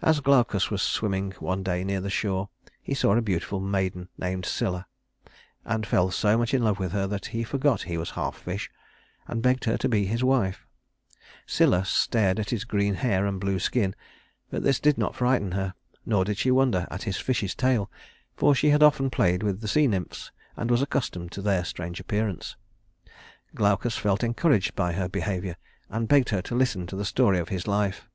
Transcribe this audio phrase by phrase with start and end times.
[0.00, 2.48] As Glaucus was swimming one day near the shore,
[2.80, 4.86] he saw a beautiful maiden named Scylla;
[5.66, 8.70] and fell so much in love with her that he forgot he was half fish,
[9.28, 10.66] and begged her to be his wife.
[11.44, 13.94] Scylla stared at his green hair and blue skin,
[14.50, 15.74] but this did not frighten her,
[16.06, 17.90] nor did she wonder at his fish's tail;
[18.34, 22.00] for she had often played with the sea nymphs, and was accustomed to their strange
[22.00, 22.56] appearance.
[23.54, 25.58] Glaucus felt encouraged by her behavior,
[25.90, 28.08] and begged her to listen to the story of his life.